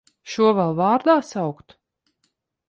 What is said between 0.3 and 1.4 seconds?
Šo vēl vārdā